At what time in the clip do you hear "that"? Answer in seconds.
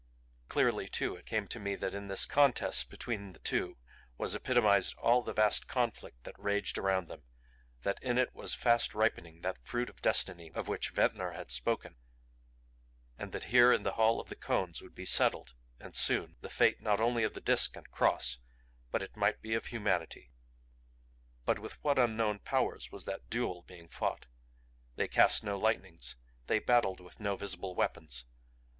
1.75-1.93, 6.23-6.39, 7.83-8.01, 9.41-9.63, 13.31-13.43, 23.05-23.29